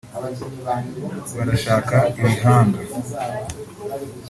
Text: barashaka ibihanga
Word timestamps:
barashaka 1.37 1.95
ibihanga 2.19 2.79